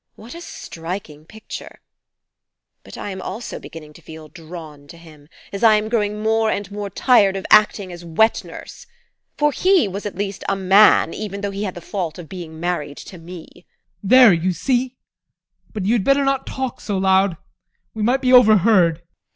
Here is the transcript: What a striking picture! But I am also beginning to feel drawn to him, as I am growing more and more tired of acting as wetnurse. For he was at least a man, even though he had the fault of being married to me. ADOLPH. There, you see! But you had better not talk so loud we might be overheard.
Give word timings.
What 0.15 0.33
a 0.33 0.41
striking 0.41 1.25
picture! 1.27 1.79
But 2.83 2.97
I 2.97 3.11
am 3.11 3.21
also 3.21 3.59
beginning 3.59 3.93
to 3.93 4.01
feel 4.01 4.29
drawn 4.29 4.87
to 4.87 4.97
him, 4.97 5.29
as 5.53 5.63
I 5.63 5.75
am 5.75 5.89
growing 5.89 6.23
more 6.23 6.49
and 6.49 6.71
more 6.71 6.89
tired 6.89 7.35
of 7.35 7.45
acting 7.51 7.91
as 7.91 8.03
wetnurse. 8.03 8.87
For 9.37 9.51
he 9.51 9.87
was 9.87 10.07
at 10.07 10.15
least 10.15 10.43
a 10.49 10.55
man, 10.55 11.13
even 11.13 11.41
though 11.41 11.51
he 11.51 11.65
had 11.65 11.75
the 11.75 11.81
fault 11.81 12.17
of 12.17 12.27
being 12.27 12.59
married 12.59 12.97
to 12.97 13.19
me. 13.19 13.45
ADOLPH. 13.55 13.65
There, 14.01 14.33
you 14.33 14.53
see! 14.53 14.97
But 15.71 15.85
you 15.85 15.93
had 15.93 16.03
better 16.03 16.25
not 16.25 16.47
talk 16.47 16.81
so 16.81 16.97
loud 16.97 17.37
we 17.93 18.01
might 18.01 18.23
be 18.23 18.33
overheard. 18.33 19.03